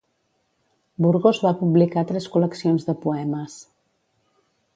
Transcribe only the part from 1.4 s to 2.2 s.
va publicar